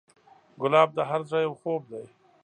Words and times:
ګلاب 0.61 0.89
د 0.97 0.99
هر 1.09 1.21
زړه 1.29 1.39
یو 1.45 1.53
خوب 1.61 1.81
دی. 1.91 2.05